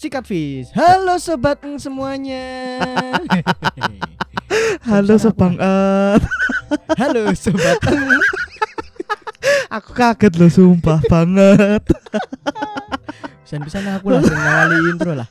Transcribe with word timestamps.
Sikat 0.00 0.24
Fish. 0.24 0.72
Halo 0.72 1.20
sobat 1.20 1.60
eng 1.60 1.76
semuanya. 1.76 2.80
Halo 4.80 5.20
sebanget. 5.20 6.24
Halo 6.96 7.28
sobat 7.36 7.76
eng. 7.84 8.08
Aku 9.68 9.92
kaget 9.92 10.32
loh 10.40 10.48
sumpah 10.48 11.04
banget. 11.04 11.84
Bisa-bisa 13.44 13.84
aku 13.92 14.08
langsung 14.08 14.40
ngawali 14.40 14.88
intro 14.88 15.12
lah. 15.12 15.28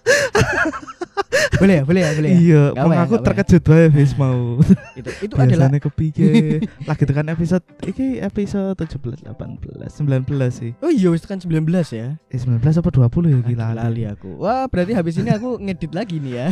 Boleh 1.60 1.76
ya, 1.80 1.84
boleh 1.84 2.02
ya, 2.02 2.12
boleh 2.16 2.30
ya. 2.30 2.38
Iya, 2.40 2.64
apa 2.76 2.94
ya, 2.94 3.02
aku 3.04 3.16
ya. 3.20 3.24
terkejut 3.26 3.64
bae 3.68 3.86
wis 3.94 4.12
mau. 4.16 4.60
Itu 5.00 5.10
itu 5.24 5.34
adalah 5.36 5.68
Biasanya 5.72 5.80
kepiye. 5.80 6.32
Lagi 6.90 7.04
tekan 7.08 7.28
episode 7.32 7.66
iki 7.84 8.20
episode 8.20 8.76
17 8.76 9.28
18 9.28 10.04
19 10.04 10.28
sih. 10.52 10.72
Oh 10.84 10.92
iya 10.92 11.08
wis 11.12 11.24
kan 11.24 11.40
19 11.40 11.64
ya. 11.96 12.20
Eh 12.32 12.40
19 12.40 12.60
apa 12.64 12.90
20 12.90 13.34
ya 13.34 13.40
gila. 13.44 13.68
Lali 13.76 14.04
aku. 14.08 14.40
Wah, 14.40 14.68
berarti 14.68 14.94
habis 14.96 15.16
ini 15.20 15.32
aku 15.32 15.60
ngedit 15.60 15.92
lagi 15.96 16.20
nih 16.20 16.34
ya. 16.36 16.48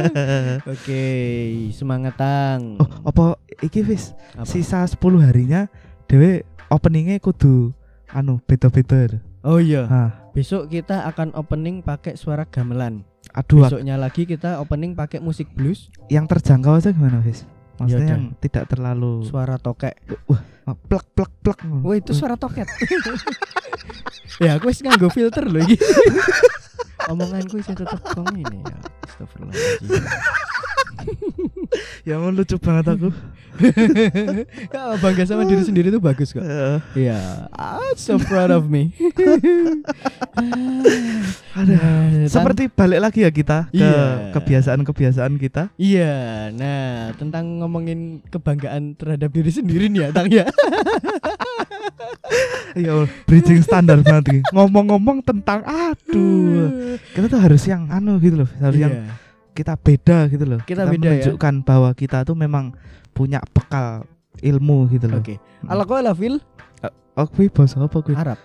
Oke, 0.72 1.04
semangat 1.72 2.16
tang. 2.16 2.80
oh, 2.80 2.88
apa 3.08 3.36
iki 3.60 3.84
wis 3.84 4.16
sisa 4.44 4.84
10 4.84 4.96
harinya 5.20 5.68
dewe 6.06 6.46
openingnya 6.72 7.20
kudu 7.20 7.72
anu 8.10 8.40
beda-beda. 8.44 9.20
Oh 9.46 9.62
iya, 9.62 9.86
Nah, 9.86 10.10
besok 10.34 10.66
kita 10.74 11.06
akan 11.06 11.30
opening 11.38 11.78
pakai 11.78 12.18
suara 12.18 12.42
gamelan. 12.42 13.06
Aduh 13.32 13.66
Besoknya 13.66 13.96
lagi 13.98 14.28
kita 14.28 14.60
opening 14.62 14.94
pakai 14.94 15.18
musik 15.18 15.50
blues, 15.54 15.88
yang 16.12 16.28
terjangkau 16.28 16.78
aja 16.78 16.92
gimana 16.92 17.22
wis? 17.24 17.48
Maksudnya 17.76 18.00
Yaudah. 18.00 18.12
yang 18.16 18.24
tidak 18.40 18.64
terlalu 18.72 19.12
suara 19.28 19.60
tokek. 19.60 20.00
plek 20.88 21.04
plek 21.12 21.32
plek. 21.44 21.58
Wah, 21.84 21.94
itu 21.94 22.16
suara 22.16 22.34
toket. 22.40 22.64
ya, 24.42 24.56
aku 24.56 24.72
wis 24.72 24.80
nganggo 24.80 25.12
filter 25.12 25.44
loh 25.44 25.60
iki. 25.60 25.76
Omonganku 27.12 27.60
sih 27.62 27.76
tetep 27.76 28.00
kong 28.02 28.32
ini 28.34 28.58
ya. 28.64 28.76
Astagfirullahaladzim. 29.06 30.02
Ya 32.02 32.18
mau 32.18 32.34
lucu 32.34 32.58
banget 32.58 32.98
aku. 32.98 33.10
Ya, 34.74 34.98
bangga 34.98 35.22
sama 35.26 35.46
diri 35.46 35.62
sendiri 35.62 35.90
itu 35.90 36.02
bagus 36.02 36.34
kok. 36.34 36.42
Iya, 36.98 37.46
I'm 37.54 37.94
so 37.98 38.18
proud 38.18 38.50
of 38.50 38.66
me. 38.66 38.90
Ada. 41.66 41.78
Nah, 41.82 42.30
Seperti 42.30 42.62
balik 42.70 43.00
lagi 43.02 43.20
ya 43.22 43.30
kita 43.30 43.58
ke 43.68 43.76
Iya. 43.76 44.30
kebiasaan-kebiasaan 44.32 45.34
kita. 45.36 45.62
Iya, 45.74 46.14
nah 46.54 47.10
tentang 47.14 47.58
ngomongin 47.58 48.22
kebanggaan 48.26 48.94
terhadap 48.94 49.30
diri 49.30 49.50
sendiri 49.50 49.90
nih 49.90 50.06
ya, 50.06 50.08
Tang 50.14 50.30
ya. 50.30 50.46
Ya 52.76 52.92
Allah, 52.92 53.08
bridging 53.24 53.64
standar 53.64 53.96
banget 54.04 54.24
ini. 54.36 54.40
Ngomong-ngomong 54.52 55.24
tentang 55.24 55.64
aduh, 55.64 57.00
kita 57.16 57.24
tuh 57.24 57.40
harus 57.40 57.62
yang 57.64 57.88
anu 57.88 58.20
gitu 58.20 58.44
loh, 58.44 58.50
harus 58.60 58.76
yang 58.76 58.92
Iya. 58.92 59.14
kita 59.56 59.72
beda 59.80 60.18
gitu 60.28 60.44
loh. 60.44 60.60
Kita 60.60 60.84
beda 60.84 60.92
ya. 60.92 61.10
menunjukkan 61.16 61.54
bahwa 61.64 61.90
kita 61.96 62.28
tuh 62.28 62.36
memang 62.36 62.76
punya 63.16 63.40
bekal 63.48 64.04
ilmu 64.44 64.92
gitu 64.92 65.08
loh. 65.08 65.24
Oke. 65.24 65.40
Ala 65.64 65.88
kau 65.88 65.96
fil 66.12 66.36
Oh, 67.16 67.24
kuwi 67.24 67.48
bahasa 67.48 67.80
apa 67.80 67.96
kuwi? 67.96 68.12
Arab. 68.12 68.36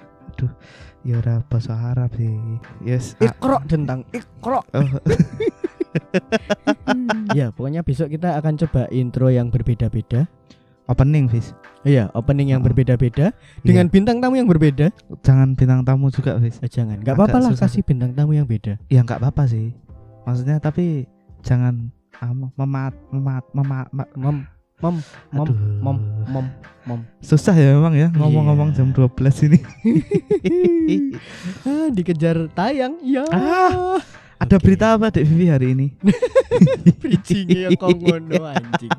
Ya 1.02 1.18
ora 1.18 1.42
bahasa 1.46 1.74
Arab 1.74 2.14
sih. 2.14 2.30
Yes. 2.80 3.18
a- 3.18 3.26
Ikro 3.28 3.58
tentang 3.66 4.06
ikro. 4.10 4.62
oh, 4.62 4.66
ya, 7.34 7.50
pokoknya 7.50 7.82
besok 7.82 8.10
kita 8.10 8.38
akan 8.38 8.54
coba 8.58 8.86
intro 8.90 9.28
yang 9.28 9.50
berbeda-beda. 9.50 10.26
opening, 10.86 11.26
Fis. 11.26 11.56
Iya, 11.82 12.12
opening 12.12 12.52
yang 12.52 12.60
Oh. 12.60 12.66
berbeda-beda 12.68 13.32
dengan 13.64 13.88
bintang 13.88 14.20
tamu 14.20 14.36
yang 14.36 14.46
berbeda. 14.46 14.92
Jangan 15.24 15.56
bintang 15.56 15.82
tamu 15.82 16.12
juga, 16.12 16.36
Fis. 16.38 16.60
Eh, 16.60 16.68
jangan, 16.68 17.00
nggak 17.00 17.16
apa-apa 17.16 17.38
lah 17.40 17.50
susah. 17.56 17.66
kasih 17.66 17.82
bintang 17.82 18.12
tamu 18.12 18.36
yang 18.36 18.44
beda. 18.44 18.76
Ya 18.88 19.00
nggak 19.00 19.18
apa-apa 19.18 19.48
sih. 19.48 19.72
Maksudnya 20.22 20.60
tapi 20.60 21.08
jangan 21.42 21.90
ah, 22.20 22.34
memat 22.34 22.94
memat 23.08 23.44
memat 23.52 23.88
ma- 23.90 24.12
Mom, 24.82 24.98
mom, 24.98 25.02
mom, 25.32 25.46
Aduh. 25.46 25.58
mom, 25.80 25.98
mom, 26.28 26.46
mom. 26.84 27.00
Susah 27.22 27.54
ya 27.54 27.78
memang 27.78 27.94
ya 27.94 28.10
ngomong-ngomong 28.12 28.74
Iya. 28.74 28.78
jam 28.78 28.88
12 28.90 29.46
ini. 29.46 29.60
Ah, 31.62 31.88
dikejar 31.90 32.50
tayang. 32.52 32.98
Ya. 33.02 33.22
Ah. 33.30 34.02
Ada 34.36 34.58
Oke. 34.58 34.64
berita 34.66 34.98
apa 34.98 35.14
Dek 35.14 35.22
Vivi 35.24 35.48
hari 35.48 35.68
ini? 35.72 35.88
Bridgingnya 37.02 37.78
kok 37.78 37.94
ngono 37.94 38.42
anjing. 38.50 38.90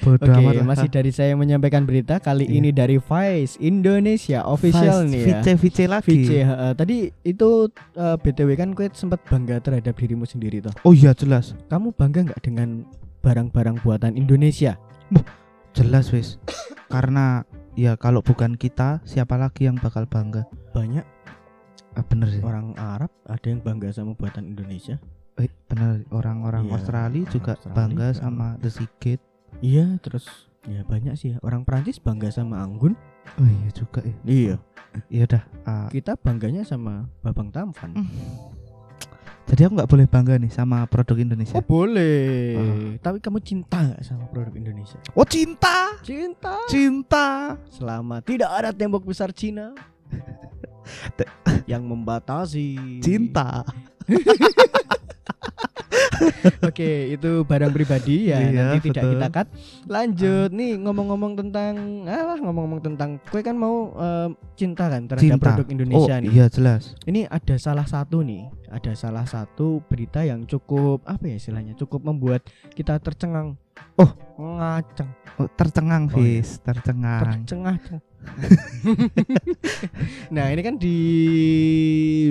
Bodoh 0.00 0.24
Oke, 0.24 0.40
amat 0.40 0.64
masih 0.64 0.88
dari 0.88 1.10
saya 1.10 1.32
yang 1.32 1.40
menyampaikan 1.40 1.84
berita 1.84 2.16
kali 2.16 2.44
Iya. 2.44 2.54
ini 2.54 2.70
dari 2.70 2.96
Vice 2.96 3.56
Indonesia 3.58 4.40
official 4.42 5.04
Vice- 5.04 5.10
nih 5.10 5.20
ya. 5.22 5.38
Vice 5.38 5.52
Vice 5.58 5.84
lagi. 5.84 6.08
Vice, 6.18 6.38
heeh. 6.42 6.72
tadi 6.72 6.96
itu 7.22 7.50
eh, 7.92 8.16
BTW 8.16 8.50
kan 8.54 8.72
kue 8.72 8.88
sempat 8.90 9.20
bangga 9.22 9.60
terhadap 9.60 9.92
dirimu 9.92 10.24
sendiri 10.24 10.60
toh. 10.60 10.72
Oh 10.82 10.92
iya 10.92 11.12
jelas. 11.12 11.52
Kamu 11.66 11.92
bangga 11.92 12.24
nggak 12.24 12.40
dengan 12.40 12.88
barang-barang 13.24 13.80
buatan 13.80 14.14
Indonesia? 14.14 14.76
Jelas 15.72 16.12
wis. 16.12 16.36
Karena 16.86 17.42
ya 17.74 17.96
kalau 17.96 18.20
bukan 18.20 18.54
kita 18.54 19.00
siapa 19.02 19.34
lagi 19.34 19.64
yang 19.64 19.74
bakal 19.74 20.04
bangga? 20.04 20.44
Banyak 20.70 21.02
Ah, 21.94 22.02
bener 22.02 22.26
sih. 22.28 22.42
orang 22.42 22.74
Arab 22.74 23.06
ada 23.24 23.46
yang 23.46 23.58
bangga 23.58 23.88
sama 23.88 24.12
buatan 24.12 24.50
Indonesia. 24.50 24.98
Eh, 25.36 25.46
bener 25.64 26.02
orang-orang 26.10 26.66
Iya, 26.66 26.74
Australia 26.74 27.24
juga 27.28 27.52
Australia 27.54 27.76
bangga 27.76 28.08
juga. 28.08 28.18
sama 28.18 28.46
The 28.58 28.70
Sigit. 28.70 29.20
Iya, 29.60 29.86
terus 29.98 30.26
ya 30.64 30.82
banyak 30.82 31.14
sih 31.14 31.28
ya. 31.30 31.38
Orang 31.40 31.62
Prancis 31.62 31.98
bangga 31.98 32.28
sama 32.28 32.60
Anggun. 32.60 32.98
Oh 33.38 33.46
iya 33.46 33.70
juga 33.70 34.02
ya. 34.02 34.14
Iya. 34.22 34.54
Ya 35.06 35.22
udah. 35.24 35.42
ah, 35.64 35.86
Kita 35.88 36.14
bangganya 36.14 36.62
sama 36.62 37.06
Babang 37.18 37.50
Tampan. 37.50 37.94
Hmm. 37.94 38.10
Jadi 39.44 39.68
aku 39.68 39.72
nggak 39.76 39.90
boleh 39.92 40.06
bangga 40.08 40.34
nih 40.40 40.48
sama 40.48 40.88
produk 40.88 41.20
Indonesia. 41.20 41.52
Oh 41.54 41.64
boleh. 41.64 42.96
Tapi 42.98 43.20
kamu 43.20 43.38
cinta 43.44 43.84
nggak 43.84 44.00
sama 44.00 44.24
produk 44.32 44.56
Indonesia? 44.56 44.96
Oh 45.12 45.26
cinta, 45.28 46.00
Cinta. 46.00 46.64
cinta. 46.64 47.54
Selama 47.68 48.24
tidak 48.24 48.48
ada 48.48 48.72
tembok 48.72 49.04
besar 49.04 49.30
Cina 49.36 49.76
yang 51.70 51.84
membatasi 51.84 52.98
Cinta. 53.04 53.68
Oke, 56.68 56.90
itu 57.12 57.30
barang 57.42 57.70
pribadi 57.70 58.30
ya. 58.30 58.38
Iya, 58.40 58.62
nanti 58.74 58.90
tidak 58.90 59.02
betul. 59.04 59.12
kita 59.16 59.28
cut. 59.30 59.48
Lanjut 59.86 60.48
nih 60.52 60.70
ngomong-ngomong 60.80 61.32
tentang 61.36 61.72
ah 62.04 62.36
ngomong-ngomong 62.38 62.80
tentang 62.82 63.10
kue 63.28 63.40
kan 63.40 63.54
mau 63.54 63.92
eh, 63.94 64.28
cinta 64.54 64.88
kan 64.88 65.02
terhadap 65.06 65.38
Cinta. 65.38 65.44
produk 65.54 65.66
Indonesia 65.70 66.14
oh 66.16 66.22
nih. 66.22 66.30
iya 66.32 66.46
jelas. 66.48 66.82
Ini 67.04 67.26
ada 67.26 67.54
salah 67.56 67.84
satu 67.84 68.22
nih, 68.22 68.48
ada 68.70 68.92
salah 68.94 69.24
satu 69.24 69.82
berita 69.84 70.22
yang 70.22 70.44
cukup 70.44 71.02
apa 71.04 71.22
ya 71.26 71.36
istilahnya? 71.36 71.74
Cukup 71.74 72.02
membuat 72.02 72.46
kita 72.72 72.98
tercengang. 72.98 73.56
Oh. 73.98 74.10
ngaceng, 74.38 75.10
Oh, 75.34 75.50
tercengang, 75.50 76.06
Oh, 76.10 76.18
iya. 76.22 76.42
Fis, 76.42 76.62
tercengang. 76.62 77.42
tercengah. 77.42 77.76
nah, 80.34 80.46
ini 80.50 80.62
kan 80.62 80.74
di 80.78 80.96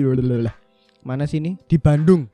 mana 1.08 1.24
sih 1.28 1.40
ini? 1.40 1.56
Di 1.68 1.76
Bandung. 1.76 2.28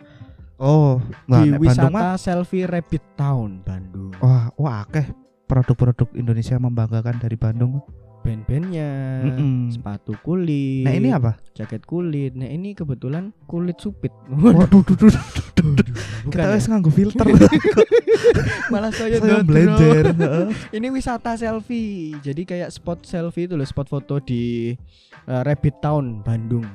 Oh, 0.61 1.01
wah, 1.25 1.41
di 1.41 1.51
nek 1.51 1.59
Bandung 1.59 1.89
mah, 1.91 2.13
wisata 2.13 2.21
selfie 2.21 2.69
Rabbit 2.69 3.05
Town 3.17 3.65
Bandung. 3.65 4.13
wah, 4.21 4.53
wah, 4.55 4.85
akeh 4.85 5.09
produk-produk 5.47 6.13
Indonesia 6.15 6.55
membanggakan 6.55 7.17
dari 7.17 7.35
Bandung. 7.35 7.81
Band-bandnya, 8.21 9.25
Mm-mm. 9.25 9.73
sepatu 9.73 10.13
kulit, 10.21 10.85
Nah 10.85 10.93
ini 10.93 11.09
apa? 11.09 11.41
jaket 11.57 11.81
kulit. 11.83 12.37
Nah 12.37 12.45
ini 12.45 12.77
kebetulan 12.77 13.33
kulit 13.49 13.81
supit. 13.81 14.13
Waduh, 14.29 14.85
duh, 14.85 14.93
duh, 14.93 15.09
duh. 15.09 15.73
Kita 16.29 16.45
ya? 16.45 16.53
wis 16.53 16.69
nganggo 16.69 16.93
filter. 16.93 17.25
malah 18.73 18.93
saya, 18.93 19.17
Saya 19.17 19.41
dodro. 19.41 19.49
blender. 19.49 20.05
Ini 20.77 20.87
wisata 20.89 21.33
selfie. 21.33 22.13
Jadi 22.21 22.45
kayak 22.45 22.69
spot 22.69 23.03
selfie 23.03 23.49
itu 23.49 23.57
loh, 23.57 23.65
spot 23.65 23.89
foto 23.89 24.21
di 24.21 24.77
eh, 25.25 25.41
Rabbit 25.41 25.81
Town 25.81 26.21
Bandung. 26.21 26.69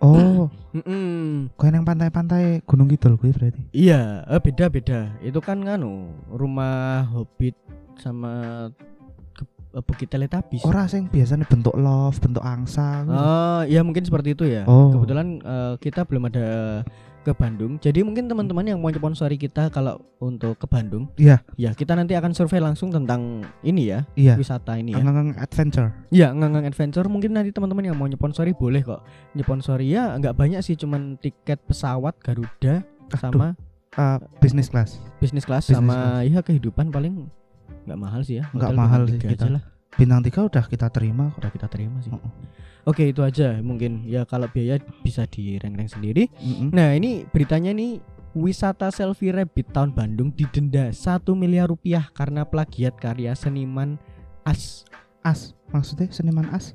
Oh, 0.00 0.48
Mm-mm. 0.72 1.52
kau 1.60 1.68
yang 1.68 1.84
pantai-pantai 1.84 2.64
Gunung 2.64 2.88
Kidul 2.88 3.20
gue 3.20 3.36
berarti. 3.36 3.60
Iya, 3.76 4.24
eh, 4.24 4.40
beda-beda. 4.40 5.12
Itu 5.20 5.44
kan 5.44 5.60
nganu 5.60 6.08
rumah 6.32 7.04
Hobbit 7.12 7.52
sama 8.00 8.32
eh, 9.76 9.82
Bukit 9.84 10.08
Teletubbies. 10.08 10.64
Ora 10.64 10.88
sing 10.88 11.04
biasanya 11.12 11.44
bentuk 11.44 11.76
love, 11.76 12.16
bentuk 12.16 12.40
angsa. 12.40 13.04
gitu. 13.04 13.12
Oh, 13.12 13.60
ya 13.68 13.80
mungkin 13.84 14.00
seperti 14.00 14.32
itu 14.32 14.48
ya. 14.48 14.64
Oh. 14.64 14.88
Kebetulan 14.88 15.36
eh, 15.36 15.74
kita 15.76 16.08
belum 16.08 16.32
ada 16.32 16.48
ke 17.20 17.32
Bandung. 17.36 17.76
Jadi 17.78 18.00
mungkin 18.00 18.26
teman-teman 18.26 18.64
yang 18.64 18.78
mau 18.80 18.88
sponsori 18.88 19.36
kita 19.36 19.68
kalau 19.68 20.00
untuk 20.20 20.56
ke 20.56 20.66
Bandung, 20.66 21.12
Iya, 21.20 21.44
ya 21.60 21.70
kita 21.76 21.92
nanti 21.92 22.16
akan 22.16 22.32
survei 22.32 22.60
langsung 22.60 22.88
tentang 22.88 23.44
ini 23.60 23.92
ya, 23.92 24.08
iya. 24.16 24.34
wisata 24.40 24.76
ini 24.80 24.96
ya. 24.96 25.04
Anggang 25.04 25.36
adventure. 25.36 25.88
Ya, 26.08 26.32
nganggang 26.32 26.64
adventure 26.64 27.06
mungkin 27.12 27.36
nanti 27.36 27.52
teman-teman 27.52 27.92
yang 27.92 27.96
mau 27.96 28.08
nyponsori 28.08 28.56
boleh 28.56 28.80
kok. 28.80 29.04
Nyponsori 29.36 29.92
ya 29.92 30.16
nggak 30.16 30.36
banyak 30.36 30.60
sih 30.64 30.76
cuman 30.80 31.20
tiket 31.20 31.60
pesawat 31.68 32.16
Garuda 32.20 32.84
sama 33.16 33.56
Uh, 33.98 34.22
business 34.38 34.70
class. 34.70 35.02
bisnis 35.18 35.42
kelas 35.42 35.66
Business 35.66 35.82
sama 35.82 36.22
ya 36.22 36.46
kehidupan 36.46 36.94
paling 36.94 37.26
nggak 37.90 37.98
mahal 37.98 38.22
sih 38.22 38.38
ya. 38.38 38.46
Nggak 38.54 38.70
mahal 38.78 39.02
sih 39.10 39.18
kita. 39.18 39.50
lah. 39.50 39.62
Bintang 39.98 40.22
tiga 40.22 40.46
udah 40.46 40.62
kita 40.62 40.86
terima 40.94 41.34
kok. 41.34 41.42
Udah 41.42 41.50
kita 41.50 41.66
terima 41.66 41.98
sih. 41.98 42.14
Oh, 42.14 42.22
oh. 42.22 42.32
Oke 42.88 43.12
itu 43.12 43.20
aja 43.20 43.60
mungkin 43.60 44.08
ya 44.08 44.24
kalau 44.24 44.48
biaya 44.48 44.80
bisa 45.04 45.28
direng-reng 45.28 45.88
sendiri. 45.90 46.32
Mm-mm. 46.40 46.72
Nah 46.72 46.96
ini 46.96 47.28
beritanya 47.28 47.76
nih 47.76 48.00
wisata 48.32 48.88
selfie 48.94 49.34
rabbit 49.34 49.74
tahun 49.74 49.92
Bandung 49.92 50.30
didenda 50.32 50.88
1 50.94 51.26
miliar 51.34 51.68
rupiah 51.68 52.08
karena 52.14 52.46
plagiat 52.46 52.96
karya 52.96 53.36
seniman 53.36 54.00
as 54.46 54.86
As, 55.20 55.52
maksudnya 55.68 56.08
seniman 56.08 56.48
as? 56.48 56.72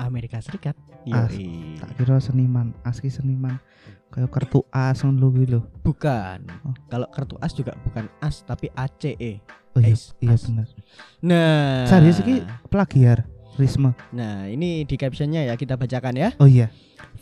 Amerika 0.00 0.40
Serikat. 0.40 0.76
As. 1.12 1.28
Yoi. 1.28 1.76
Tak 1.76 1.92
kira 2.00 2.16
seniman, 2.18 2.72
as 2.88 3.04
ki 3.04 3.12
seniman. 3.12 3.60
Kayak 4.08 4.32
kartu 4.32 4.64
as 4.72 5.04
kuwi 5.04 5.44
lho. 5.44 5.60
Bukan. 5.84 6.48
Oh. 6.64 6.72
Kalau 6.88 7.08
kartu 7.12 7.36
as 7.44 7.52
juga 7.52 7.76
bukan 7.84 8.08
as 8.24 8.40
tapi 8.48 8.72
ACE. 8.72 9.44
Oh 9.76 9.80
iya, 9.84 9.92
As, 9.92 10.16
iya 10.24 10.32
as. 10.32 10.48
benar. 10.48 10.66
Nah, 11.20 11.84
Serius 11.84 12.24
iki 12.24 12.40
plagiar 12.72 13.28
Risma. 13.56 13.96
Nah, 14.12 14.46
ini 14.46 14.84
di 14.84 14.96
captionnya 15.00 15.42
ya 15.48 15.56
kita 15.56 15.80
bacakan 15.80 16.14
ya. 16.16 16.28
Oh 16.36 16.48
iya. 16.48 16.68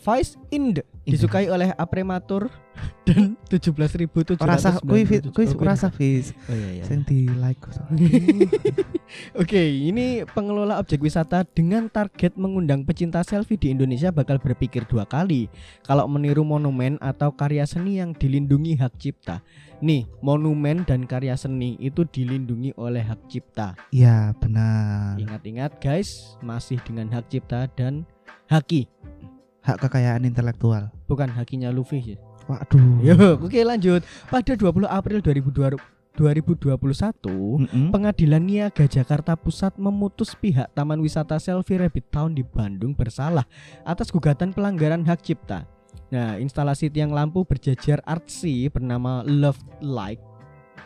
Vice 0.05 0.37
Ind 0.53 0.85
disukai 1.05 1.49
oleh 1.49 1.73
aprematur 1.77 2.49
dan 3.07 3.37
17.797. 3.47 4.41
Ora 4.41 4.57
sah 4.59 4.77
kuwi 4.81 5.05
fi- 5.07 5.21
kuwi 5.21 5.45
ora 5.55 5.77
sah 5.77 5.93
fis. 5.93 6.33
Oh 6.49 6.55
iya 6.57 6.81
iya. 6.81 6.83
Sing 6.83 7.05
di 7.07 7.29
like. 7.29 7.61
Oke, 9.41 9.61
ini 9.61 10.25
pengelola 10.27 10.81
objek 10.81 10.99
wisata 10.99 11.45
dengan 11.45 11.87
target 11.87 12.35
mengundang 12.35 12.83
pecinta 12.83 13.21
selfie 13.21 13.55
di 13.55 13.71
Indonesia 13.71 14.09
bakal 14.09 14.41
berpikir 14.41 14.83
dua 14.89 15.05
kali 15.07 15.47
kalau 15.85 16.09
meniru 16.09 16.43
monumen 16.43 16.97
atau 16.99 17.31
karya 17.31 17.63
seni 17.69 18.01
yang 18.01 18.11
dilindungi 18.17 18.75
hak 18.81 18.97
cipta. 18.99 19.39
Nih, 19.79 20.07
monumen 20.23 20.87
dan 20.87 21.03
karya 21.05 21.37
seni 21.37 21.77
itu 21.77 22.03
dilindungi 22.07 22.73
oleh 22.79 23.03
hak 23.05 23.27
cipta. 23.29 23.75
Iya, 23.93 24.33
benar. 24.39 25.19
Ingat-ingat 25.21 25.77
guys, 25.83 26.35
masih 26.41 26.81
dengan 26.83 27.11
hak 27.11 27.27
cipta 27.29 27.67
dan 27.75 28.07
haki, 28.47 28.87
Hak 29.65 29.81
kekayaan 29.81 30.23
intelektual. 30.23 30.93
bukan 31.09 31.25
hakinya 31.29 31.73
Luffy 31.73 32.13
ya. 32.13 32.17
Waduh. 32.45 33.01
Yo, 33.01 33.17
oke 33.41 33.57
lanjut. 33.65 34.05
Pada 34.29 34.53
20 34.53 34.85
April 34.85 35.17
2020 35.25 35.81
2021, 36.15 36.71
Mm-mm. 37.67 37.91
Pengadilan 37.91 38.39
Niaga 38.39 38.87
Jakarta 38.87 39.35
Pusat 39.35 39.75
memutus 39.75 40.31
pihak 40.31 40.71
Taman 40.71 41.03
Wisata 41.03 41.35
Selfie 41.43 41.75
Rabbit 41.75 42.07
Town 42.07 42.31
di 42.31 42.39
Bandung 42.39 42.95
bersalah 42.95 43.43
atas 43.83 44.15
gugatan 44.15 44.55
pelanggaran 44.55 45.03
hak 45.03 45.19
cipta. 45.19 45.67
Nah, 46.15 46.39
instalasi 46.39 46.87
tiang 46.87 47.11
lampu 47.11 47.43
berjajar 47.43 47.99
artsy 48.07 48.71
bernama 48.71 49.27
Love 49.27 49.59
Light. 49.83 50.23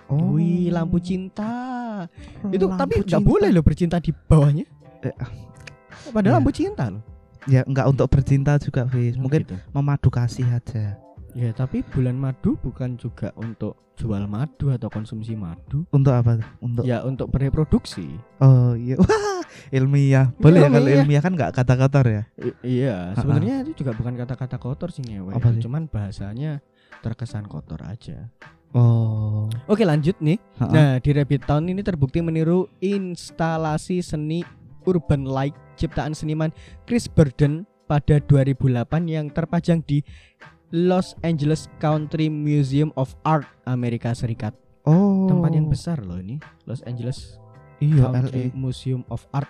Oh. 0.09 0.33
Wih, 0.33 0.73
lampu 0.73 0.97
cinta. 0.97 2.09
Itu 2.49 2.65
Lampu 2.65 2.81
tapi 2.81 2.93
nggak 3.05 3.21
boleh 3.21 3.53
loh 3.53 3.61
bercinta 3.61 4.01
di 4.01 4.09
bawahnya. 4.09 4.65
Eh, 5.05 5.13
Padahal 6.09 6.25
iya. 6.25 6.37
lampu 6.41 6.49
cinta 6.49 6.89
loh. 6.89 7.05
Ya 7.49 7.65
enggak 7.65 7.89
untuk 7.89 8.07
bercinta 8.07 8.55
juga, 8.61 8.85
Fis. 8.85 9.17
Mungkin 9.17 9.41
gitu. 9.43 9.57
memadu 9.73 10.09
kasih 10.13 10.45
aja. 10.53 10.95
Ya, 11.33 11.49
tapi 11.53 11.85
bulan 11.85 12.17
madu 12.17 12.57
bukan 12.57 12.97
juga 12.97 13.29
untuk 13.37 13.77
jual 13.99 14.25
madu 14.25 14.71
atau 14.71 14.87
konsumsi 14.89 15.35
madu. 15.35 15.83
Untuk 15.91 16.13
apa? 16.15 16.39
Untuk 16.63 16.87
Ya, 16.87 17.03
untuk 17.03 17.29
bereproduksi. 17.29 18.17
Oh 18.39 18.73
iya. 18.73 18.95
Wah, 19.01 19.43
ilmiah. 19.69 20.31
Boleh 20.39 20.65
ya 20.65 20.69
kalau 20.71 20.87
Ilmiah. 20.87 21.03
ilmiah 21.03 21.21
kan 21.21 21.33
enggak 21.35 21.51
kata-kata 21.53 21.99
ya. 22.07 22.23
I- 22.39 22.57
iya, 22.63 22.97
sebenarnya 23.13 23.65
itu 23.67 23.83
juga 23.83 23.91
bukan 23.93 24.13
kata-kata 24.15 24.57
kotor 24.57 24.89
sih 24.89 25.03
ngewe. 25.05 25.35
Apa 25.35 25.53
sih? 25.53 25.61
Cuman 25.61 25.85
bahasanya 25.85 26.63
terkesan 27.03 27.45
kotor 27.45 27.83
aja. 27.85 28.31
Oh. 28.69 29.49
Oke, 29.65 29.81
lanjut 29.81 30.13
nih. 30.21 30.37
Ha-ha. 30.61 30.69
Nah, 30.69 30.91
di 31.01 31.09
Rabbit 31.09 31.41
Town 31.49 31.65
ini 31.65 31.81
terbukti 31.81 32.21
meniru 32.21 32.69
instalasi 32.79 34.05
seni 34.05 34.45
urban 34.87 35.27
light 35.27 35.55
ciptaan 35.79 36.13
seniman 36.13 36.51
Chris 36.85 37.07
Burden 37.07 37.63
pada 37.89 38.21
2008 38.21 38.85
yang 39.09 39.33
terpajang 39.33 39.81
di 39.83 40.05
Los 40.69 41.17
Angeles 41.25 41.65
Country 41.81 42.29
Museum 42.29 42.93
of 42.93 43.17
Art 43.25 43.49
Amerika 43.65 44.13
Serikat. 44.13 44.53
Oh. 44.85 45.25
Tempat 45.25 45.51
yang 45.57 45.67
besar 45.67 45.97
loh 46.05 46.21
ini, 46.21 46.37
Los 46.69 46.85
Angeles 46.85 47.41
Iya, 47.81 48.11
Country 48.11 48.53
LA. 48.53 48.55
Museum 48.55 49.01
of 49.09 49.25
Art. 49.33 49.49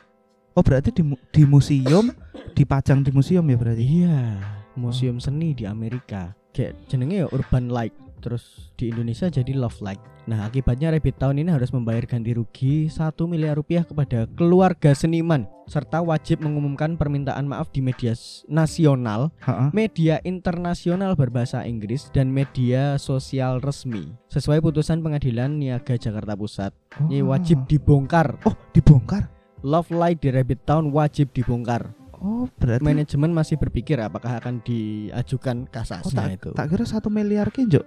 Oh, 0.56 0.64
berarti 0.64 0.94
di 0.96 1.04
di 1.34 1.44
museum 1.44 2.14
dipajang 2.54 3.04
di 3.04 3.12
museum 3.12 3.44
ya 3.46 3.58
berarti. 3.58 3.84
Iya, 3.84 4.40
museum 4.78 5.18
seni 5.20 5.52
di 5.52 5.66
Amerika. 5.66 6.34
Kayak 6.56 6.80
jenenge 6.88 7.26
ya 7.26 7.28
Urban 7.30 7.70
Light. 7.70 7.94
Terus 8.20 8.72
di 8.76 8.92
Indonesia 8.92 9.32
jadi 9.32 9.56
Love 9.56 9.80
Light. 9.80 10.02
Nah, 10.28 10.46
akibatnya 10.46 10.94
Rabbit 10.94 11.18
Town 11.18 11.40
ini 11.40 11.50
harus 11.50 11.74
membayar 11.74 12.06
ganti 12.06 12.38
rugi 12.38 12.86
1 12.86 13.26
miliar 13.26 13.58
rupiah 13.58 13.82
kepada 13.82 14.30
keluarga 14.38 14.94
seniman 14.94 15.50
serta 15.66 16.02
wajib 16.02 16.42
mengumumkan 16.42 16.98
permintaan 16.98 17.46
maaf 17.46 17.70
di 17.74 17.82
media 17.82 18.14
nasional, 18.46 19.30
Heeh. 19.42 19.70
media 19.74 20.16
internasional 20.22 21.14
berbahasa 21.14 21.66
Inggris 21.66 22.10
dan 22.10 22.30
media 22.30 22.98
sosial 22.98 23.62
resmi. 23.62 24.14
Sesuai 24.30 24.62
putusan 24.62 25.02
Pengadilan 25.02 25.58
Niaga 25.58 25.98
Jakarta 25.98 26.34
Pusat, 26.34 26.74
ini 27.10 27.22
Oh. 27.22 27.34
wajib 27.34 27.66
dibongkar. 27.66 28.38
Oh, 28.46 28.54
dibongkar. 28.74 29.30
Love 29.62 29.92
Light 29.92 30.22
di 30.24 30.30
Rabbit 30.32 30.64
Town 30.64 30.90
wajib 30.90 31.36
dibongkar. 31.36 31.92
Oh, 32.20 32.52
berarti 32.60 32.84
Manajemen 32.84 33.32
masih 33.32 33.56
berpikir 33.56 33.96
apakah 34.04 34.44
akan 34.44 34.60
diajukan 34.60 35.64
Oh, 35.64 35.72
kasasi 35.72 36.16
tak, 36.16 36.30
itu. 36.36 36.50
tak 36.52 36.68
kira 36.68 36.84
satu 36.84 37.08
miliar 37.08 37.48
ki 37.48 37.72
Njok. 37.72 37.86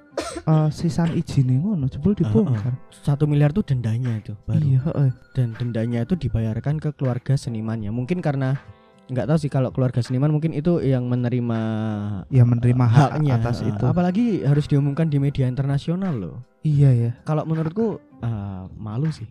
Eh, 0.49 0.69
sisan 0.73 1.12
izin 1.12 1.61
ngono 1.61 1.87
jebul 1.93 2.17
dibongkar. 2.17 2.81
Satu 2.88 3.29
miliar 3.29 3.52
itu 3.52 3.61
dendanya 3.61 4.17
itu 4.17 4.32
baru. 4.49 4.64
Iya, 4.64 4.79
heeh. 4.88 5.11
Dan 5.37 5.52
dendanya 5.61 6.08
itu 6.08 6.17
dibayarkan 6.17 6.81
ke 6.81 6.96
keluarga 6.96 7.37
senimannya. 7.37 7.93
Mungkin 7.93 8.25
karena 8.25 8.56
nggak 9.12 9.29
tahu 9.29 9.38
sih 9.38 9.52
kalau 9.52 9.69
keluarga 9.69 10.00
seniman 10.00 10.32
mungkin 10.32 10.56
itu 10.56 10.81
yang 10.81 11.05
menerima 11.05 11.61
Ya 12.32 12.49
menerima 12.49 12.84
hak 12.88 13.11
haknya 13.20 13.37
atas 13.37 13.61
itu. 13.61 13.84
Apalagi 13.84 14.49
harus 14.49 14.64
diumumkan 14.64 15.12
di 15.12 15.20
media 15.20 15.44
internasional 15.44 16.17
loh. 16.17 16.37
Iya 16.64 16.90
ya. 16.96 17.11
Kalau 17.29 17.44
menurutku 17.44 18.00
eh, 18.25 18.64
malu 18.81 19.12
sih. 19.12 19.29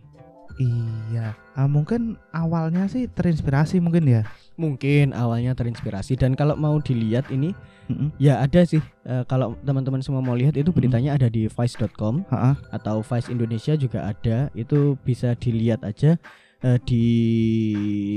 Iya. 0.60 1.34
Ah, 1.56 1.66
mungkin 1.66 2.20
awalnya 2.30 2.86
sih 2.86 3.08
terinspirasi 3.08 3.80
mungkin 3.82 4.04
ya. 4.06 4.22
Mungkin 4.54 5.10
awalnya 5.12 5.52
terinspirasi 5.52 6.14
dan 6.14 6.32
kalau 6.32 6.54
mau 6.54 6.76
dilihat 6.76 7.26
ini 7.28 7.56
Heeh. 7.86 8.08
ya 8.18 8.34
ada 8.38 8.62
sih 8.62 8.80
Eh, 9.02 9.26
kalau 9.26 9.58
teman-teman 9.60 9.98
semua 9.98 10.20
mau 10.20 10.32
lihat 10.32 10.54
itu 10.54 10.70
beritanya 10.70 11.12
ada 11.12 11.26
di 11.26 11.46
vice.com 11.46 12.22
Heeh. 12.24 12.54
atau 12.70 13.00
Vice 13.00 13.26
Indonesia 13.26 13.74
juga 13.74 14.06
ada 14.06 14.46
itu 14.52 14.94
bisa 15.00 15.34
dilihat 15.34 15.82
aja 15.82 16.14
eh, 16.60 16.78
di 16.80 17.06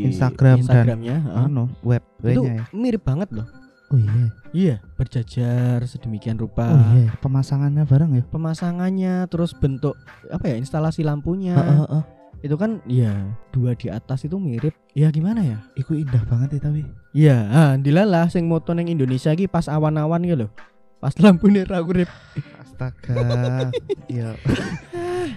Instagram 0.05 0.55
dan- 0.55 0.61
Instagramnya 0.61 1.15
heeh. 1.19 1.45
Anu, 1.47 1.65
web 1.81 2.03
itu 2.21 2.41
ya. 2.43 2.61
mirip 2.71 3.01
banget 3.01 3.29
loh 3.31 3.47
Oh 3.87 3.97
iya. 3.97 4.25
iya 4.51 4.75
berjajar 4.93 5.81
sedemikian 5.83 6.35
rupa 6.35 6.65
Oh 6.67 6.81
iya, 6.95 7.13
pemasangannya 7.15 7.85
bareng 7.85 8.11
ya. 8.15 8.23
pemasangannya 8.27 9.25
terus 9.25 9.53
bentuk 9.53 9.93
apa 10.27 10.45
ya 10.47 10.55
instalasi 10.57 11.01
lampunya 11.01 11.53
Heeh, 11.53 11.77
heeh. 11.81 12.03
Itu 12.39 12.55
kan 12.55 12.83
ya 12.85 13.13
dua 13.49 13.73
di 13.73 13.87
atas 13.87 14.23
itu 14.23 14.35
mirip 14.35 14.75
ya 14.91 15.07
gimana 15.07 15.41
ya 15.41 15.57
Iku 15.73 15.95
indah 15.95 16.23
banget 16.25 16.57
ya 16.57 16.61
tapi. 16.61 16.81
ya 17.11 17.37
ah, 17.47 17.71
dilalah 17.75 18.27
sing 18.27 18.45
moto 18.45 18.71
neng 18.71 18.87
Indonesia 18.87 19.29
iki 19.29 19.45
pas 19.45 19.65
awan-awan 19.65 20.19
gitu 20.21 20.45
loh 20.45 20.51
pas 20.97 21.13
lampu 21.17 21.47
nih 21.47 21.63
ra 21.63 21.79
urip 21.79 22.09
Astaga. 22.57 23.15
Iya. 24.07 24.35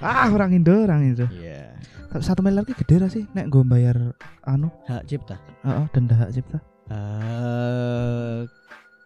ah, 0.00 0.26
orang 0.26 0.52
Indo, 0.52 0.75
orang 0.75 1.07
Indo. 1.07 1.26
iya 1.31 1.76
Satu 2.19 2.40
miliar 2.40 2.64
ki 2.64 2.73
gede 2.75 2.95
ra 2.99 3.07
sih 3.07 3.28
nek 3.31 3.47
gue 3.47 3.62
bayar 3.62 4.17
anu, 4.43 4.73
hak 4.85 5.05
cipta 5.05 5.37
heeh, 5.61 5.85
denda 5.93 6.17
hak 6.17 6.33
cipta. 6.33 6.59
eh 6.88 8.40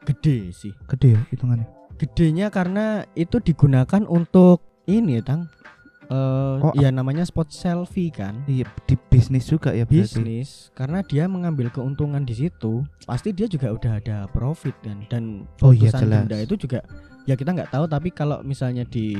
gede 0.02 0.50
sih 0.50 0.72
Gede 0.88 1.14
ya 1.14 1.20
hitungannya. 1.28 1.66
gedenya 1.98 2.46
karena 2.48 3.06
itu 3.12 3.38
digunakan 3.38 4.02
untuk 4.04 4.62
ini 4.84 5.18
tang 5.20 5.46
Eh 6.12 6.56
Oh, 6.60 6.70
ya 6.76 6.92
namanya 6.92 7.24
spot 7.24 7.48
selfie 7.48 8.12
kan 8.12 8.44
Iya, 8.44 8.68
di 8.84 8.94
bisnis 9.02 9.48
juga 9.48 9.72
ya 9.72 9.82
berarti. 9.82 10.20
bisnis 10.20 10.68
karena 10.72 11.00
dia 11.00 11.24
mengambil 11.24 11.66
keuntungan 11.68 12.20
di 12.20 12.36
situ 12.36 12.84
pasti 13.02 13.32
dia 13.32 13.46
juga 13.46 13.72
udah 13.72 13.92
ada 13.96 14.16
profit 14.28 14.76
kan 14.78 15.02
dan 15.08 15.48
Oh 15.58 15.72
iya, 15.72 15.88
jelas. 15.90 16.28
denda 16.28 16.36
itu 16.38 16.54
juga 16.58 16.84
ya 17.22 17.32
kita 17.32 17.50
nggak 17.50 17.72
tahu 17.72 17.84
tapi 17.86 18.08
kalau 18.10 18.42
misalnya 18.42 18.84
di 18.84 19.16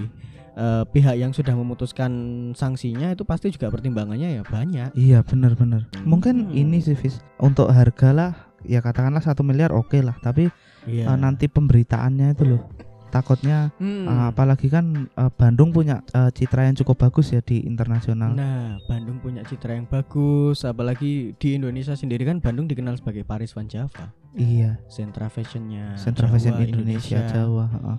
eh, 0.52 0.84
pihak 0.84 1.16
yang 1.16 1.32
sudah 1.32 1.56
memutuskan 1.56 2.12
sanksinya 2.52 3.08
itu 3.08 3.24
pasti 3.24 3.48
juga 3.48 3.66
pertimbangannya 3.68 4.36
ya 4.36 4.42
banyak 4.44 4.92
Iya, 4.92 5.24
benar-benar. 5.24 5.88
Mungkin 6.04 6.46
Hmm. 6.46 6.54
ini 6.54 6.78
sih 6.78 6.92
Fis. 6.92 7.24
Untuk 7.38 7.66
harga 7.66 8.12
lah 8.12 8.32
ya 8.62 8.78
katakanlah 8.78 9.18
satu 9.18 9.40
miliar 9.40 9.72
oke 9.72 9.96
lah, 9.98 10.14
tapi 10.18 10.52
Iya. 10.84 11.08
eh, 11.08 11.16
nanti 11.16 11.48
pemberitaannya 11.48 12.36
itu 12.36 12.44
loh. 12.46 12.68
Takutnya 13.12 13.68
Hmm. 13.76 14.08
eh, 14.08 14.24
apalagi 14.26 14.66
kan 14.66 14.84
eh, 15.06 15.30
Bandung 15.30 15.68
punya 15.68 16.00
eh, 16.10 16.32
citra 16.32 16.64
yang 16.64 16.74
cukup 16.74 16.96
bagus 16.98 17.28
ya 17.28 17.38
di 17.38 17.60
internasional. 17.62 18.32
Nah, 18.32 18.80
Bandung 18.88 19.20
punya 19.20 19.44
citra 19.44 19.76
yang 19.76 19.84
bagus, 19.84 20.64
apalagi 20.64 21.36
di 21.36 21.48
Indonesia 21.52 21.92
sendiri 21.92 22.24
kan 22.24 22.40
Bandung 22.40 22.64
dikenal 22.64 22.96
sebagai 22.96 23.22
Paris 23.22 23.52
Van 23.52 23.68
Java, 23.68 24.08
Iya, 24.32 24.80
sentra 24.88 25.28
fashionnya. 25.28 25.92
sentra 25.94 26.24
Jawa, 26.24 26.32
fashion 26.32 26.56
Indonesia, 26.56 27.20
Jawa, 27.28 27.68
heeh. 27.68 27.98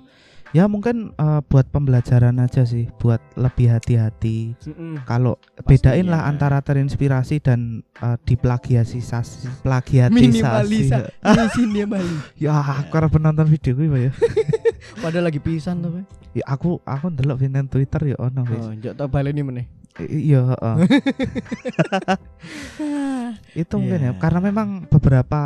Ya 0.51 0.69
mungkin 0.69 1.13
eh, 1.13 1.41
buat 1.43 1.65
pembelajaran 1.69 2.37
aja 2.37 2.61
sih, 2.61 2.85
buat 2.97 3.17
lebih 3.33 3.73
hati-hati. 3.73 4.53
Mm-mm. 4.65 5.01
Kalau 5.01 5.41
bedain 5.61 6.05
lah 6.05 6.25
antara 6.25 6.61
terinspirasi 6.61 7.41
dan 7.41 7.81
eh, 7.97 8.17
diplagiatisasi, 8.21 9.61
plagiatisasi. 9.61 10.13
Minimalisa 10.13 11.09
minimal. 11.57 12.05
Ya, 12.37 12.53
aku 12.53 12.93
ora 12.93 13.09
penonton 13.09 13.49
video 13.49 13.73
gue 13.73 14.09
ya. 14.09 14.11
Padahal 14.97 15.27
lagi 15.27 15.39
pisan 15.39 15.79
tuh. 15.79 16.03
Ya 16.33 16.43
aku 16.45 16.81
aku 16.83 17.07
ndelok 17.07 17.37
video 17.37 17.63
Twitter 17.65 18.01
ya 18.11 18.17
ono 18.17 18.41
wis. 18.43 18.59
Oh, 18.59 18.73
njok 18.73 18.93
tak 18.93 19.07
baleni 19.07 19.41
meneh. 19.41 19.67
I- 20.01 20.33
Iya, 20.33 20.57
heeh. 20.57 20.75
Itu 23.53 23.77
mungkin 23.77 24.01
ya 24.01 24.11
Iya. 24.13 24.19
karena 24.19 24.39
memang 24.41 24.89
beberapa 24.89 25.41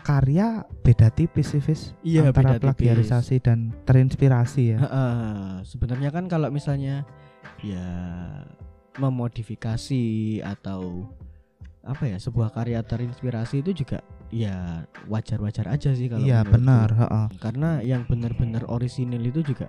karya 0.00 0.64
beda 0.80 1.12
tipis 1.12 1.52
sih, 1.52 1.60
Fis. 1.60 1.92
Iya, 2.00 2.32
antara 2.32 2.56
beda 2.56 2.72
tipis. 2.72 2.88
plagiarisasi 2.88 3.36
dan 3.38 3.58
terinspirasi 3.84 4.62
ya. 4.72 4.78
Heeh, 4.80 5.12
sebenarnya 5.64 6.08
kan 6.08 6.24
kalau 6.26 6.48
misalnya 6.48 7.04
ya 7.60 7.84
memodifikasi 8.96 10.04
atau 10.42 11.08
apa 11.82 12.06
ya 12.06 12.16
sebuah 12.16 12.54
karya 12.54 12.78
terinspirasi 12.80 13.60
itu 13.60 13.84
juga 13.84 14.06
ya 14.32 14.88
wajar-wajar 15.06 15.68
aja 15.68 15.92
sih 15.92 16.08
kalau 16.08 16.24
Iya, 16.24 16.40
menurutku. 16.40 16.56
benar, 16.56 16.88
heeh. 16.96 17.26
karena 17.36 17.70
yang 17.80 18.02
benar-benar 18.02 18.64
orisinil 18.66 19.20
itu 19.22 19.44
juga 19.44 19.68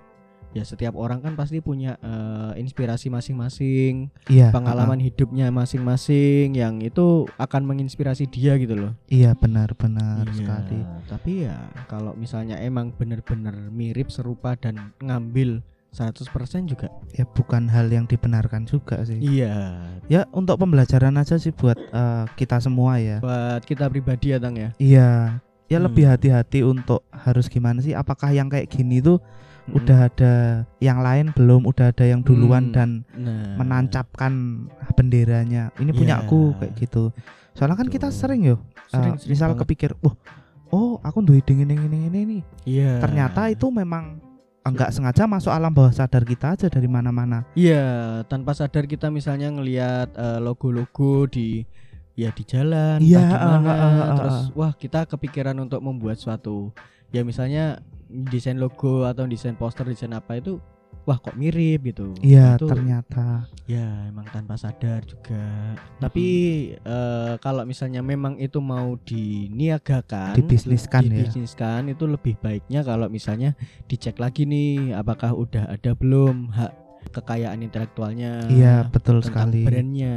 ya 0.50 0.62
setiap 0.62 0.94
orang 0.94 1.18
kan 1.18 1.34
pasti 1.34 1.58
punya 1.58 1.98
eh, 1.98 2.56
inspirasi 2.56 3.10
masing-masing 3.10 4.08
Iya, 4.24 4.54
pengalaman 4.54 5.02
hidupnya 5.02 5.50
masing-masing 5.50 6.54
yang 6.54 6.78
itu 6.78 7.26
akan 7.36 7.62
menginspirasi 7.66 8.24
dia 8.26 8.54
gitu 8.56 8.78
loh. 8.78 8.92
Iya, 9.06 9.34
benar 9.34 9.74
benar 9.74 10.24
Iya, 10.24 10.32
sekali. 10.32 10.80
Tapi 11.04 11.32
ya 11.44 11.58
kalau 11.84 12.14
misalnya 12.14 12.56
emang 12.56 12.94
bener-bener 12.94 13.68
mirip 13.68 14.08
serupa 14.08 14.54
dan 14.54 14.94
ngambil 15.02 15.60
100% 15.94 16.66
juga. 16.66 16.90
Ya 17.14 17.22
bukan 17.24 17.70
hal 17.70 17.86
yang 17.86 18.04
dibenarkan 18.04 18.66
juga 18.66 19.06
sih. 19.06 19.16
Iya. 19.16 19.78
Ya 20.10 20.26
untuk 20.34 20.58
pembelajaran 20.58 21.14
aja 21.14 21.38
sih 21.38 21.54
buat 21.54 21.78
eh, 21.78 22.24
kita 22.34 22.58
semua 22.58 22.98
ya. 22.98 23.22
Buat 23.22 23.62
kita 23.62 23.86
pribadi 23.86 24.34
ya 24.34 24.42
Tang 24.42 24.58
ya. 24.58 24.74
Iya. 24.76 25.38
Ya 25.64 25.78
Hmm. 25.80 25.86
lebih 25.88 26.04
hati-hati 26.04 26.60
untuk 26.60 27.06
harus 27.08 27.46
gimana 27.46 27.78
sih? 27.78 27.94
Apakah 27.94 28.28
yang 28.28 28.50
kayak 28.50 28.68
gini 28.68 29.00
tuh 29.00 29.22
udah 29.70 30.12
ada 30.12 30.34
yang 30.76 31.00
lain 31.00 31.32
belum? 31.32 31.64
Udah 31.64 31.88
ada 31.88 32.04
yang 32.04 32.20
duluan 32.20 32.68
Hmm. 32.68 32.74
dan 32.74 32.88
nah, 33.16 33.56
menancapkan 33.56 34.66
benderanya. 34.92 35.72
Ini 35.78 35.90
punya 35.90 36.20
Iya. 36.20 36.24
aku 36.26 36.52
kayak 36.58 36.74
gitu. 36.76 37.14
Soalnya 37.54 37.78
kan 37.78 37.88
kita 37.88 38.10
Betul. 38.10 38.18
sering 38.18 38.42
yo. 38.44 38.56
eh, 38.58 38.60
sering, 38.92 39.14
sering 39.16 39.30
misal 39.30 39.48
banget. 39.54 39.60
kepikir, 39.64 39.90
"Wah, 40.04 40.14
oh 40.68 41.00
aku 41.00 41.22
duwe 41.22 41.40
ini 41.40 41.64
ini 41.64 41.74
ini 41.80 41.98
ini 42.06 42.20
nih." 42.28 42.42
Iya. 42.66 42.92
Ternyata 43.00 43.48
itu 43.48 43.66
memang 43.70 44.20
enggak 44.64 44.90
sengaja 44.96 45.28
masuk 45.28 45.52
alam 45.52 45.70
bawah 45.70 45.92
sadar 45.92 46.24
kita 46.24 46.56
aja 46.56 46.66
dari 46.72 46.88
mana-mana. 46.88 47.44
Iya, 47.52 48.24
tanpa 48.26 48.56
sadar 48.56 48.88
kita 48.88 49.12
misalnya 49.12 49.52
ngelihat 49.52 50.16
eh, 50.16 50.38
logo-logo 50.40 51.28
di 51.28 51.68
ya 52.16 52.32
di 52.32 52.42
jalan, 52.46 53.02
di 53.02 53.12
mana, 53.12 53.36
ah, 53.36 53.58
ah, 53.68 53.92
ah, 54.00 54.16
terus 54.16 54.38
ah. 54.38 54.44
wah 54.54 54.72
kita 54.72 55.04
kepikiran 55.04 55.58
untuk 55.58 55.82
membuat 55.82 56.16
suatu 56.16 56.70
ya 57.10 57.26
misalnya 57.26 57.82
desain 58.08 58.56
logo 58.56 59.04
atau 59.04 59.26
desain 59.26 59.58
poster, 59.58 59.84
desain 59.86 60.14
apa 60.14 60.38
itu 60.38 60.62
wah 61.04 61.20
kok 61.20 61.36
mirip 61.36 61.84
gitu. 61.84 62.16
Iya, 62.24 62.56
Itu 62.56 62.68
ternyata. 62.68 63.48
Ya 63.68 64.08
emang 64.08 64.24
tanpa 64.32 64.56
sadar 64.56 65.04
juga. 65.04 65.76
Tapi 66.00 66.26
eh, 66.76 67.34
kalau 67.40 67.64
misalnya 67.68 68.00
memang 68.00 68.40
itu 68.40 68.60
mau 68.60 68.96
diniagakan, 69.04 70.36
Dibisniskan 70.36 71.08
ya. 71.08 71.24
dibisniskan 71.24 71.92
itu 71.92 72.04
lebih 72.08 72.36
baiknya 72.40 72.80
kalau 72.84 73.08
misalnya 73.08 73.56
dicek 73.88 74.16
lagi 74.20 74.48
nih, 74.48 74.96
apakah 74.96 75.32
udah 75.36 75.68
ada 75.68 75.92
belum 75.96 76.52
hak 76.52 76.72
kekayaan 77.12 77.60
intelektualnya. 77.60 78.48
Iya, 78.48 78.88
betul 78.88 79.20
sekali. 79.20 79.62
Brandnya. 79.62 80.16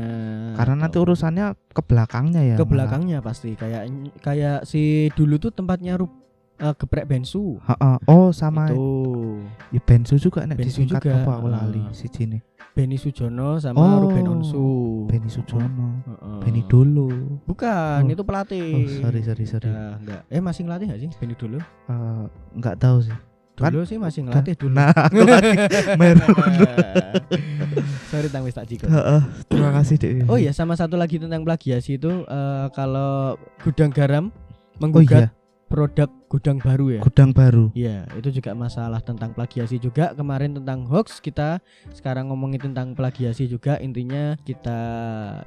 Karena 0.56 0.88
nanti 0.88 0.98
urusannya 0.98 1.54
ke 1.76 1.82
belakangnya 1.84 2.42
ya. 2.42 2.56
ke 2.56 2.64
malah. 2.64 2.72
belakangnya 2.88 3.20
pasti 3.20 3.54
kayak 3.60 3.92
kayak 4.24 4.64
si 4.64 5.12
dulu 5.14 5.36
tuh 5.38 5.52
tempatnya 5.52 6.00
rup, 6.00 6.12
eh, 6.60 6.74
geprek 6.74 7.06
bensu. 7.06 7.58
Ha-ha. 7.62 7.98
Oh, 8.04 8.30
sama 8.30 8.68
Itu 8.68 8.86
ya 9.70 9.80
Bensu 9.80 10.18
juga 10.18 10.44
nek 10.44 10.58
Bensu 10.58 10.82
disingkat 10.82 11.02
juga, 11.02 11.22
apa 11.22 11.32
aku 11.36 11.48
lali 11.48 11.82
ah. 11.82 11.92
si 11.92 12.08
Cine. 12.08 12.42
Benny 12.72 12.94
Sujono 12.94 13.58
sama 13.58 13.78
Oh, 13.78 14.06
Ruben 14.06 14.26
Onsu. 14.28 14.66
Benny 15.06 15.26
Sujono, 15.28 15.98
Heeh. 16.00 16.38
Benny 16.42 16.62
dulu. 16.64 17.42
Bukan, 17.44 18.06
Oh. 18.06 18.14
itu 18.14 18.22
pelatih. 18.22 18.86
Oh, 18.86 19.02
sorry 19.02 19.22
sorry 19.22 19.46
sorry. 19.46 19.66
Udah 19.66 19.98
enggak. 19.98 20.22
Eh 20.30 20.38
masih 20.38 20.62
ngelatih 20.62 20.86
gak 20.88 21.00
sih 21.00 21.10
Benny 21.16 21.34
dulu? 21.34 21.58
Eh, 21.58 22.24
nggak 22.54 22.78
tahu 22.78 23.02
sih. 23.02 23.18
Kan- 23.58 23.74
Dulu 23.74 23.82
sih 23.84 23.98
masih 23.98 24.22
ngelatih 24.22 24.54
dulu. 24.54 24.78
Nah, 24.78 24.94
aku 25.10 25.18
lagi 25.18 25.58
meru. 25.98 26.22
Sorry 28.08 28.30
tang 28.30 28.44
wis 28.44 28.54
tak 28.54 28.66
jiko. 28.66 28.86
Heeh, 28.86 29.22
Terima 29.48 29.74
kasih 29.74 29.96
Dek. 29.98 30.12
Oh 30.28 30.38
iya, 30.38 30.52
sama 30.52 30.74
satu 30.74 30.94
lagi 30.94 31.18
tentang 31.18 31.42
plagiasi 31.42 31.98
itu 31.98 32.24
eh, 32.24 32.66
kalau 32.72 33.34
gudang 33.60 33.90
garam 33.90 34.30
Oh 34.30 34.80
menggugat 34.80 35.26
iya, 35.26 35.30
produk 35.68 36.08
gudang 36.32 36.58
baru 36.64 36.96
ya. 36.98 37.02
gudang 37.04 37.36
baru. 37.36 37.70
Iya, 37.76 38.08
itu 38.16 38.40
juga 38.40 38.56
masalah 38.56 39.04
tentang 39.04 39.36
plagiasi 39.36 39.78
juga. 39.78 40.16
Kemarin 40.16 40.56
tentang 40.56 40.88
hoax 40.88 41.20
kita, 41.20 41.60
sekarang 41.92 42.32
ngomongin 42.32 42.72
tentang 42.72 42.96
plagiasi 42.96 43.52
juga. 43.52 43.76
Intinya 43.84 44.40
kita 44.48 44.80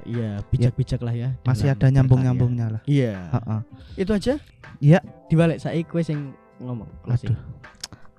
ya 0.05 0.39
bijak-bijak 0.53 1.01
lah 1.01 1.13
ya. 1.13 1.29
Masih 1.43 1.73
ada 1.73 1.89
nyambung-nyambungnya 1.89 2.79
lah. 2.79 2.81
Iya. 2.85 3.33
Heeh. 3.33 3.59
Itu 3.97 4.13
aja. 4.13 4.37
Iya. 4.77 5.01
Dibalik 5.27 5.57
saya 5.57 5.81
kowe 5.81 6.01
sing 6.05 6.37
ngomong. 6.61 6.87
closing. 7.01 7.33
Aduh. 7.33 7.39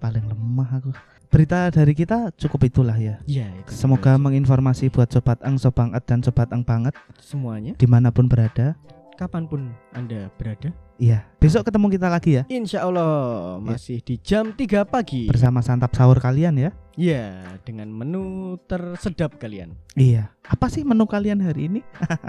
Paling 0.03 0.27
lemah 0.27 0.83
aku. 0.83 0.91
Berita 1.33 1.73
dari 1.73 1.97
kita 1.97 2.29
cukup 2.37 2.69
itulah 2.69 2.99
ya. 2.99 3.17
Iya, 3.25 3.49
itu 3.57 3.73
Semoga 3.73 4.19
aja. 4.19 4.21
menginformasi 4.21 4.93
buat 4.93 5.09
sobat 5.09 5.41
ang, 5.41 5.57
sobanget 5.57 6.05
dan 6.05 6.21
sobat 6.21 6.51
ang 6.53 6.61
banget 6.61 6.93
semuanya 7.23 7.73
di 7.79 7.89
mana 7.89 8.13
pun 8.13 8.29
berada. 8.29 8.77
kapan 9.17 9.47
pun 9.47 9.71
Anda 9.95 10.29
berada. 10.35 10.75
Iya. 11.03 11.27
Besok 11.43 11.67
ketemu 11.67 11.99
kita 11.99 12.07
lagi 12.07 12.39
ya 12.39 12.43
Insya 12.47 12.87
Allah 12.87 13.59
masih 13.59 13.99
di 14.07 14.23
jam 14.23 14.55
3 14.55 14.87
pagi. 14.87 15.27
bersama 15.27 15.59
santap 15.59 15.91
sahur 15.99 16.23
kalian 16.23 16.55
ya. 16.55 16.71
Iya, 16.95 17.59
dengan 17.67 17.89
menu 17.91 18.55
tersedap 18.71 19.41
kalian. 19.43 19.75
Iya. 19.99 20.31
Apa 20.47 20.71
sih 20.71 20.87
menu 20.87 21.09
kalian 21.09 21.43
hari 21.43 21.67
ini? 21.67 21.81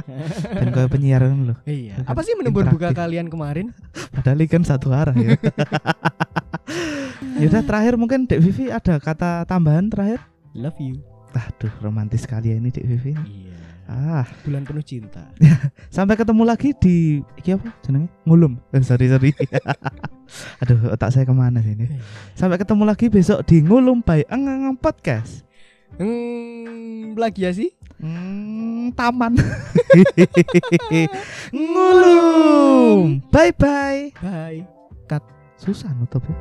Dan 0.58 0.74
kayak 0.74 0.89
penyiaran 0.89 1.53
loh. 1.53 1.58
Iya. 1.70 2.01
Apa 2.08 2.25
sih 2.25 2.34
menu 2.34 2.50
berbuka 2.50 2.96
kalian 2.96 3.30
kemarin? 3.30 3.70
Padahal 4.15 4.42
kan 4.50 4.63
satu 4.65 4.89
arah 4.89 5.13
ya. 5.13 5.38
Yaudah 7.44 7.62
terakhir 7.62 7.94
mungkin 8.00 8.25
Dek 8.25 8.42
Vivi 8.42 8.74
ada 8.74 8.98
kata 8.98 9.46
tambahan 9.46 9.92
terakhir? 9.92 10.24
Love 10.58 10.80
you. 10.82 10.98
Aduh 11.36 11.74
romantis 11.84 12.25
sekali 12.25 12.50
ya 12.50 12.58
ini 12.58 12.74
Dek 12.74 12.88
Vivi. 12.88 13.13
Iya. 13.13 13.53
Ah, 13.84 14.24
Bulan 14.48 14.63
penuh 14.63 14.84
cinta. 14.84 15.28
sampai 15.96 16.16
ketemu 16.16 16.44
lagi 16.48 16.72
di 16.80 17.20
iki 17.36 17.60
apa 17.60 17.68
jenenge? 17.84 18.08
Ngulum. 18.24 18.56
Eh, 18.72 18.80
sorry 18.80 19.12
sorry. 19.12 19.36
Aduh, 20.63 20.96
otak 20.96 21.12
saya 21.12 21.28
ke 21.28 21.36
mana 21.36 21.60
sih 21.60 21.75
ini? 21.75 22.00
Sampai 22.40 22.58
ketemu 22.58 22.88
lagi 22.88 23.12
besok 23.12 23.44
di 23.44 23.62
Ngulum 23.62 24.02
by 24.02 24.24
Engang 24.32 24.80
Podcast. 24.80 25.44
Hmm, 26.00 27.13
plagiasi? 27.13 27.75
Hmm, 28.02 28.90
taman. 28.98 29.38
Ngulum. 31.54 33.22
Bye 33.30 33.54
bye. 33.54 34.10
Bye. 34.18 34.66
Susah 35.63 35.96
nutupnya. 35.96 36.36